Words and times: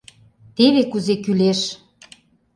Теве 0.55 0.83
кузе 0.91 1.15
кӱлеш!.. 1.23 1.61